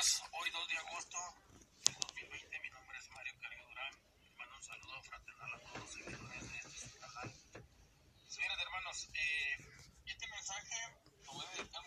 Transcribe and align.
días, 0.00 0.22
hoy 0.32 0.50
2 0.50 0.68
de 0.68 0.78
agosto 0.78 1.18
del 1.84 1.94
2020. 1.94 2.60
Mi 2.60 2.70
nombre 2.70 2.98
es 2.98 3.10
Mario 3.10 3.34
Carrillo 3.40 3.66
Durán. 3.68 3.94
Hermano, 4.30 4.56
un 4.56 4.62
saludo 4.62 5.02
fraternal 5.02 5.54
a 5.54 5.60
todos 5.60 5.78
los 5.78 5.90
seguidores 5.90 6.52
de 6.52 6.58
este 6.58 6.98
canal. 6.98 7.34
Señores 8.28 8.58
hermanos, 8.60 9.08
eh, 9.12 9.56
este 10.06 10.26
mensaje 10.28 10.76
lo 11.24 11.32
voy 11.32 11.44
a 11.44 11.50
dedicar 11.50 11.82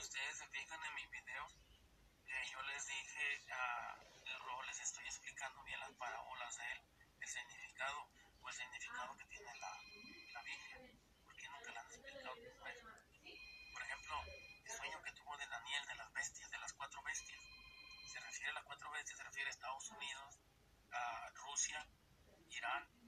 ustedes 0.00 0.38
se 0.38 0.46
fijan 0.48 0.80
en 0.82 0.94
mi 0.94 1.06
video, 1.06 1.46
eh, 2.26 2.44
yo 2.50 2.62
les 2.62 2.86
dije 2.86 3.52
a 3.52 4.00
les 4.66 4.80
estoy 4.80 5.04
explicando 5.04 5.62
bien 5.64 5.78
las 5.80 5.92
parábolas 5.92 6.56
de 6.56 6.72
él, 6.72 6.80
el 7.20 7.28
significado 7.28 8.08
o 8.40 8.48
el 8.48 8.54
significado 8.54 9.16
que 9.16 9.24
tiene 9.26 9.54
la, 9.58 9.76
la 10.32 10.42
Biblia, 10.42 10.78
porque 11.24 11.48
nunca 11.48 11.72
la 11.72 11.80
han 11.80 11.86
explicado 11.86 12.34
después 12.36 12.76
Por 13.72 13.82
ejemplo, 13.82 14.14
el 14.64 14.70
sueño 14.70 15.02
que 15.02 15.12
tuvo 15.12 15.36
de 15.36 15.46
Daniel 15.48 15.86
de 15.86 15.94
las 15.96 16.12
bestias, 16.12 16.50
de 16.50 16.58
las 16.58 16.72
cuatro 16.72 17.02
bestias, 17.02 17.42
se 18.06 18.20
refiere 18.20 18.50
a 18.50 18.54
las 18.54 18.64
cuatro 18.64 18.90
bestias, 18.92 19.18
se 19.18 19.24
refiere 19.24 19.48
a 19.48 19.52
Estados 19.52 19.90
Unidos, 19.90 20.38
a 20.92 21.30
Rusia, 21.34 21.86
Irán 22.48 22.99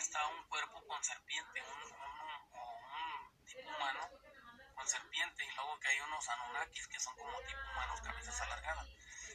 está 0.00 0.26
un 0.28 0.48
cuerpo 0.48 0.80
con 0.86 1.04
serpiente, 1.04 1.62
un, 1.62 1.82
un, 1.92 3.36
un 3.36 3.44
tipo 3.44 3.68
humano 3.68 4.00
con 4.74 4.86
serpiente, 4.88 5.44
y 5.44 5.54
luego 5.54 5.78
que 5.78 5.88
hay 5.88 6.00
unos 6.00 6.26
anunnakis 6.28 6.86
que 6.88 6.98
son 6.98 7.14
como 7.16 7.38
tipo 7.42 7.60
humanos, 7.70 8.00
cabezas 8.00 8.40
alargadas. 8.40 8.88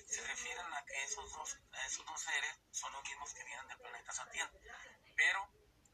Se 0.07 0.25
refieren 0.25 0.73
a 0.73 0.83
que 0.85 1.03
esos 1.03 1.31
dos, 1.31 1.57
esos 1.85 2.05
dos 2.05 2.19
seres 2.19 2.59
son 2.71 2.91
los 2.93 3.03
mismos 3.03 3.33
que 3.33 3.43
vienen 3.43 3.67
del 3.67 3.77
planeta 3.77 4.11
Saturno, 4.11 4.59
pero 5.15 5.49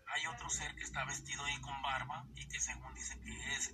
hay 0.07 0.27
otro 0.27 0.49
ser 0.49 0.73
que 0.75 0.83
está 0.83 1.03
vestido 1.05 1.43
ahí 1.43 1.59
con 1.61 1.81
barba 1.81 2.23
y 2.35 2.47
que 2.47 2.59
según 2.59 2.93
dice 2.93 3.19
que 3.19 3.53
es 3.55 3.70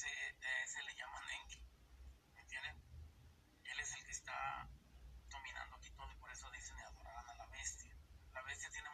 ese, 0.00 0.46
a 0.46 0.64
ese 0.64 0.82
le 0.82 0.94
llaman 0.94 1.22
Enki. 1.42 1.60
¿Me 2.34 2.40
entienden? 2.40 2.76
Él 3.64 3.80
es 3.80 3.92
el 3.92 4.04
que 4.04 4.12
está 4.12 4.68
dominando 5.28 5.76
aquí 5.76 5.90
todo 5.90 6.10
y 6.10 6.16
por 6.16 6.30
eso 6.30 6.50
dicen 6.52 6.76
y 6.78 6.82
adorarán 6.82 7.28
a 7.28 7.34
la 7.34 7.46
bestia. 7.46 7.94
La 8.32 8.42
bestia 8.42 8.70
tiene 8.70 8.88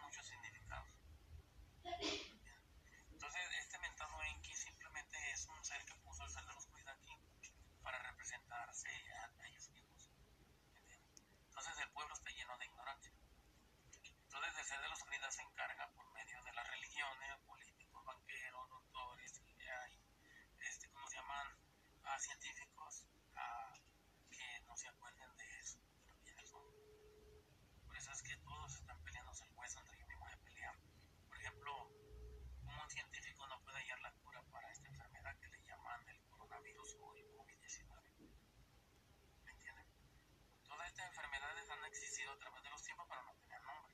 estas 40.96 41.08
enfermedades 41.08 41.69
han 41.69 41.84
existido 41.84 42.32
a 42.32 42.38
través 42.38 42.62
de 42.62 42.70
los 42.70 42.82
tiempos, 42.82 43.06
pero 43.06 43.22
no 43.25 43.34
tenían 43.34 43.62
nombre, 43.64 43.93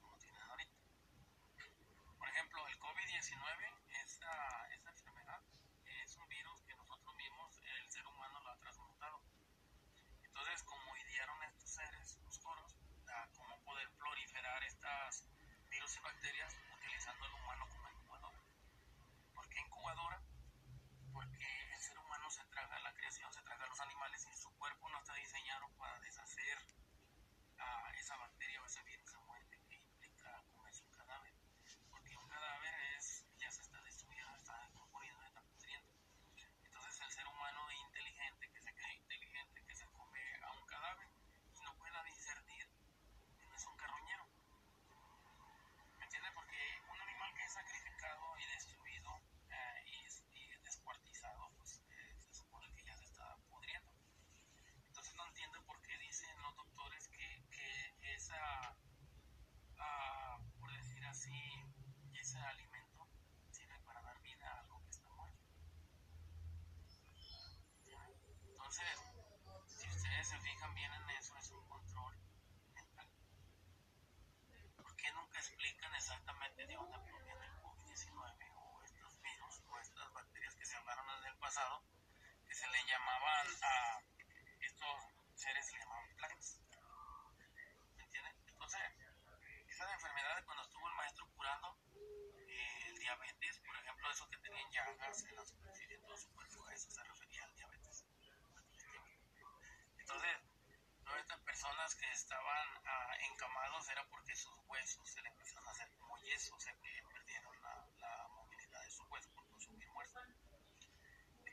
como 0.00 0.16
tienen 0.16 0.40
ahorita. 0.40 0.72
Por 2.16 2.26
ejemplo, 2.26 2.66
el 2.68 2.78
COVID-19, 2.78 3.82
esa, 4.00 4.66
esa 4.72 4.90
enfermedad, 4.90 5.42
es 5.84 6.16
un 6.16 6.26
virus 6.28 6.62
que 6.62 6.74
nosotros 6.76 7.14
mismos, 7.16 7.60
el 7.60 7.90
ser 7.90 8.06
humano, 8.06 8.40
lo 8.40 8.48
ha 8.48 8.56
transmutado. 8.56 9.20
Entonces, 10.22 10.62
como 10.62 10.96
idearon 10.96 11.42
estos 11.42 11.68
seres 11.68 12.18
oscuros, 12.24 12.74
a 13.06 13.28
cómo 13.36 13.60
poder 13.60 13.90
proliferar 13.98 14.62
estas 14.64 15.26
virus 15.68 15.96
y 15.98 16.00
bacterias, 16.00 16.56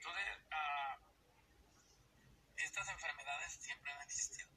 Entonces, 0.07 0.47
ah, 0.51 0.97
estas 2.55 2.87
enfermedades 2.87 3.53
siempre 3.59 3.91
han 3.91 4.01
existido. 4.03 4.49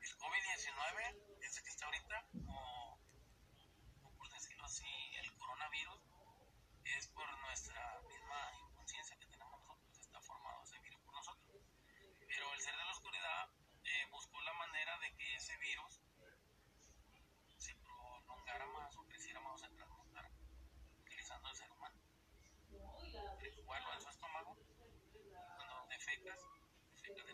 El 0.00 0.18
COVID-19, 0.18 1.38
ese 1.40 1.62
que 1.62 1.68
está 1.70 1.86
ahorita, 1.86 2.26
o, 2.48 2.98
o 4.02 4.10
por 4.18 4.28
decirlo 4.30 4.64
así, 4.64 5.11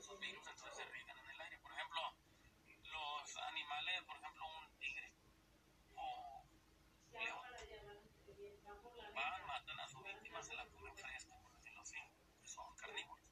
esos 0.09 0.21
virus, 0.21 0.49
entonces 0.49 0.77
se 0.77 0.83
irritan 0.85 1.19
en 1.19 1.31
el 1.31 1.41
aire. 1.41 1.59
Por 1.59 1.73
ejemplo, 1.73 2.01
los 2.83 3.37
animales, 3.37 4.03
por 4.05 4.17
ejemplo, 4.17 4.47
un 4.47 4.79
tigre 4.79 5.13
o 5.97 6.47
un 6.49 7.13
león, 7.13 7.43
van, 9.15 9.47
matan 9.47 9.81
a 9.81 9.89
sus 9.89 10.03
víctimas, 10.05 10.47
se 10.47 10.55
las 10.55 10.69
comen 10.69 10.97
frescas, 10.97 11.39
por 11.43 11.53
decirlo 11.53 11.83
así, 11.83 11.99
que 12.41 12.49
son 12.49 12.75
carnívoros. 12.77 13.27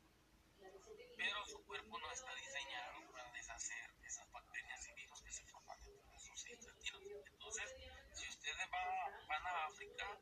Pero 1.17 1.47
su 1.47 1.65
cuerpo 1.65 1.99
no 1.99 2.11
está 2.13 2.35
diseñado 2.35 3.11
para 3.11 3.31
deshacer 3.33 3.95
esas 4.05 4.31
bacterias 4.31 4.89
y 4.89 4.93
virus 4.93 5.23
que 5.23 5.33
se 5.33 5.45
forman 5.47 5.83
dentro 5.83 6.13
de 6.13 6.19
sus 6.19 6.47
intestinos. 6.47 7.03
Entonces, 7.33 7.75
si 8.13 8.29
ustedes 8.29 8.71
van, 8.71 9.27
van 9.29 9.47
a 9.47 9.65
África, 9.65 10.19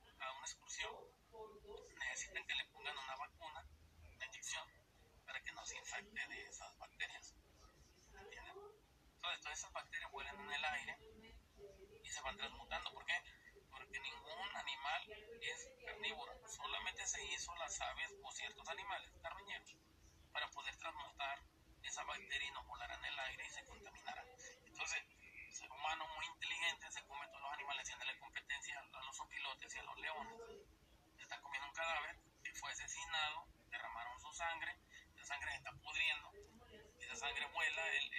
de 9.35 9.41
todas 9.41 9.59
esas 9.59 9.73
bacterias 9.73 10.11
vuelan 10.13 10.39
en 10.41 10.53
el 10.53 10.65
aire 10.65 10.99
y 12.03 12.09
se 12.09 12.21
van 12.23 12.37
transmutando. 12.37 12.93
¿Por 12.93 13.05
qué? 13.05 13.15
Porque 13.71 13.99
ningún 14.01 14.57
animal 14.57 15.03
es 15.41 15.69
carnívoro. 15.85 16.33
Solamente 16.49 17.07
se 17.07 17.25
hizo 17.27 17.55
las 17.57 17.81
aves 17.81 18.15
o 18.23 18.33
ciertos 18.33 18.69
animales 18.69 19.11
carroñeros 19.23 19.77
para 20.33 20.49
poder 20.51 20.77
transmutar 20.77 21.41
esa 21.83 22.05
bacteria 22.05 22.49
y 22.49 22.53
no 22.53 22.65
volara 22.65 22.95
en 22.95 23.05
el 23.05 23.19
aire 23.19 23.47
y 23.47 23.51
se 23.51 23.65
contaminara. 23.65 24.25
Entonces, 24.67 25.03
el 25.47 25.55
ser 25.55 25.71
humano 25.71 26.07
muy 26.15 26.27
inteligente 26.27 26.91
se 26.91 27.05
come 27.07 27.27
todos 27.29 27.43
los 27.43 27.53
animales 27.53 27.83
haciéndole 27.83 28.19
competencia 28.19 28.79
a 28.79 29.03
los 29.03 29.21
opilotes 29.21 29.75
y 29.75 29.79
a 29.79 29.83
los 29.83 29.99
leones. 29.99 30.35
Se 31.17 31.23
está 31.23 31.41
comiendo 31.41 31.69
un 31.69 31.75
cadáver 31.75 32.19
que 32.43 32.55
fue 32.55 32.71
asesinado, 32.71 33.47
derramaron 33.69 34.21
su 34.21 34.33
sangre, 34.33 34.77
esa 35.17 35.27
sangre 35.27 35.51
se 35.53 35.57
está 35.59 35.73
pudriendo, 35.73 36.33
esa 37.01 37.17
sangre 37.17 37.47
vuela, 37.47 37.89
el, 37.95 38.14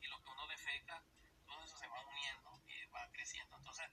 y 0.00 0.06
lo 0.06 0.22
que 0.22 0.30
uno 0.30 0.46
defeca, 0.46 1.02
todo 1.46 1.62
eso 1.64 1.76
se 1.76 1.88
va 1.88 2.00
uniendo 2.06 2.62
y 2.66 2.86
va 2.86 3.10
creciendo. 3.12 3.56
Entonces, 3.56 3.86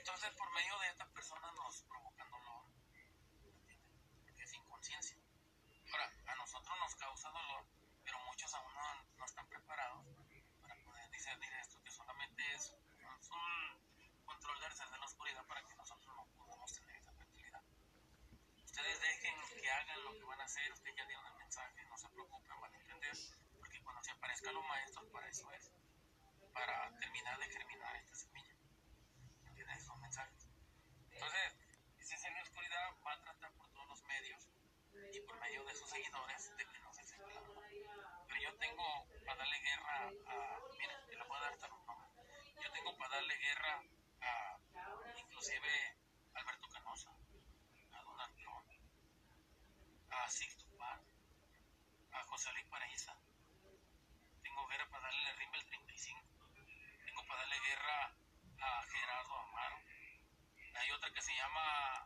Entonces, 0.00 0.30
por 0.30 0.50
medio 0.52 0.78
de 0.78 0.88
estas 0.88 1.08
personas 1.10 1.54
nos 1.56 1.82
provocan 1.82 2.30
dolor, 2.30 2.64
porque 4.24 4.42
es 4.42 4.54
inconsciencia. 4.54 5.18
Ahora, 5.92 6.10
a 6.26 6.34
nosotros 6.36 6.74
nos 6.80 6.94
causa 6.94 7.28
dolor, 7.28 7.66
pero 8.02 8.18
muchos 8.20 8.54
aún 8.54 8.72
no, 8.72 9.04
no 9.18 9.24
están 9.26 9.46
preparados 9.50 10.06
para 10.62 10.74
poder 10.76 11.10
discernir 11.10 11.52
esto, 11.60 11.82
que 11.82 11.90
solamente 11.90 12.42
es 12.54 12.72
un 13.28 14.24
control 14.24 14.58
del 14.60 14.72
ser 14.72 14.88
de 14.88 14.96
la 14.96 15.04
oscuridad 15.04 15.46
para 15.46 15.62
que 15.68 15.74
nosotros 15.74 16.16
no 16.16 16.24
podamos 16.38 16.72
tener 16.72 16.96
esa 16.96 17.12
tranquilidad. 17.12 17.62
Ustedes 18.64 19.00
dejen 19.02 19.34
que 19.60 19.70
hagan 19.70 20.02
lo 20.04 20.16
que 20.16 20.24
van 20.24 20.40
a 20.40 20.44
hacer, 20.44 20.72
ustedes 20.72 20.96
ya 20.96 21.04
dieron 21.04 21.26
el 21.26 21.34
mensaje, 21.34 21.84
no 21.84 21.98
se 21.98 22.08
preocupen, 22.08 22.58
van 22.58 22.72
a 22.72 22.78
entender, 22.78 23.18
porque 23.58 23.82
cuando 23.82 24.02
se 24.02 24.12
aparezcan 24.12 24.54
los 24.54 24.64
maestros, 24.64 25.10
para 25.10 25.28
eso 25.28 25.52
es, 25.52 25.70
para 26.54 26.90
terminar 27.00 27.38
de 27.38 27.50
germinar 27.50 27.96
Entonces, 31.20 31.52
ese 31.98 32.16
ser 32.16 32.32
de 32.32 32.40
oscuridad 32.40 32.96
va 33.06 33.12
a 33.12 33.20
tratar 33.20 33.52
por 33.52 33.68
todos 33.72 33.86
los 33.88 34.02
medios 34.04 34.48
y 35.12 35.20
por 35.20 35.38
medio 35.38 35.62
de 35.64 35.74
sus 35.74 35.90
seguidores 35.90 36.56
de 36.56 36.64
que 36.64 36.78
no 36.78 36.94
se 36.94 37.04
sepa. 37.04 37.28
Pero 38.26 38.40
yo 38.40 38.56
tengo 38.56 39.06
para 39.26 39.36
darle 39.36 39.58
guerra 39.60 40.12
a. 40.28 40.60
Miren, 40.78 41.06
te 41.06 41.16
lo 41.16 41.28
puedo 41.28 41.42
dar 41.42 41.52
hasta 41.52 41.68
los 41.68 41.84
nombres. 41.84 42.10
Yo 42.62 42.72
tengo 42.72 42.96
para 42.96 43.16
darle 43.16 43.36
guerra 43.36 43.82
a. 44.22 44.58
Inclusive 45.18 45.99
llama 61.40 61.99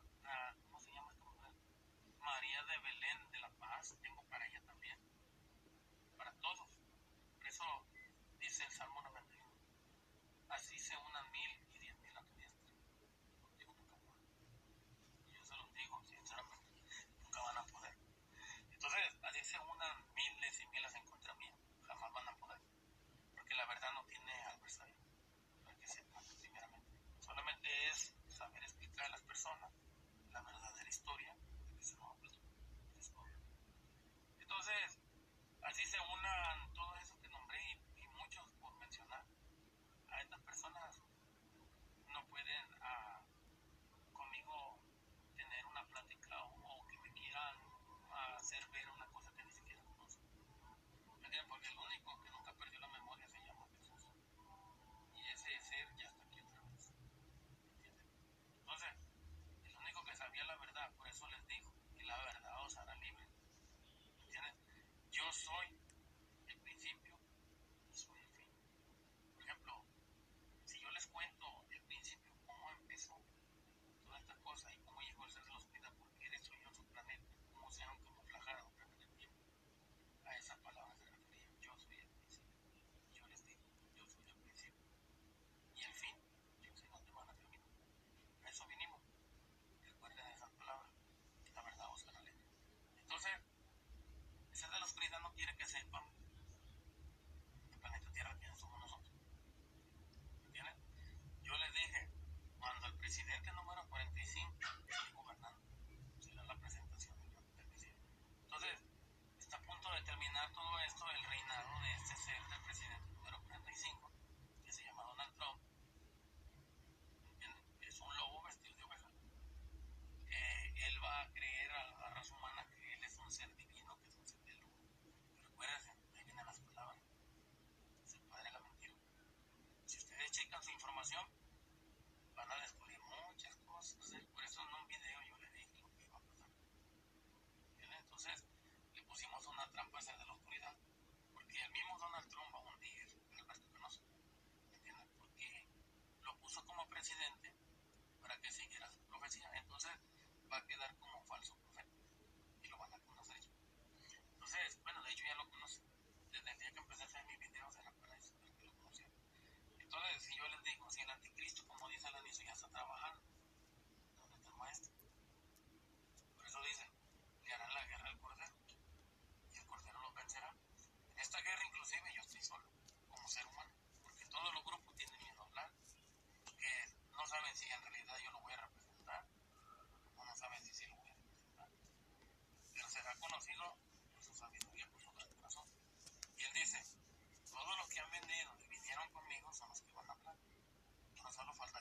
pasarlo 191.34 191.52
falta. 191.54 191.73